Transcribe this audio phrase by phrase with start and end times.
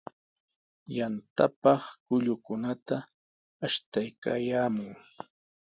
[0.95, 2.95] Yantapaq kullukunata
[3.65, 4.91] ashtaykaayaamun.